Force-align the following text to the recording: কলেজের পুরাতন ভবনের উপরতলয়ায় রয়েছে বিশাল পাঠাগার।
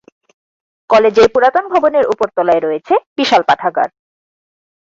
কলেজের 0.89 1.27
পুরাতন 1.33 1.65
ভবনের 1.73 2.05
উপরতলয়ায় 2.05 2.63
রয়েছে 2.63 2.93
বিশাল 3.17 3.41
পাঠাগার। 3.49 3.89